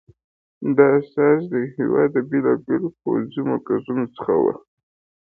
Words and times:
دا 0.77 0.87
استازي 0.99 1.45
د 1.53 1.55
هېواد 1.75 2.13
بېلابېلو 2.29 2.89
پوځي 3.01 3.41
مرکزونو 3.51 4.05
څخه 4.15 4.33
وو. 4.43 4.53